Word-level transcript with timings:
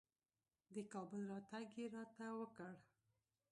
د 0.73 0.75
کابل 0.93 1.21
راتګ 1.31 1.67
یې 1.79 1.85
راته 1.95 2.25
وکړ. 2.39 2.73